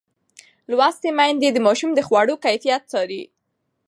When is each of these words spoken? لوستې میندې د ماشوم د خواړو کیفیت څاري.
لوستې 0.69 1.09
میندې 1.17 1.49
د 1.51 1.57
ماشوم 1.65 1.91
د 1.95 1.99
خواړو 2.07 2.33
کیفیت 2.45 2.81
څاري. 2.91 3.23